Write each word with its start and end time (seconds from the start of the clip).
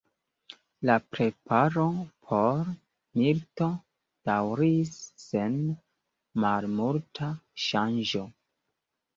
La 0.89 0.93
preparo 1.15 1.83
por 2.29 2.63
milito 2.71 3.67
daŭris 4.31 4.97
sen 5.27 5.61
malmulta 6.47 7.29
ŝanĝo. 7.69 8.27